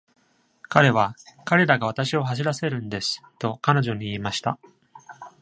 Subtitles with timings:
[0.63, 1.15] 彼は
[1.45, 4.57] 「彼らが私を走らせるんです」と彼女に言いました。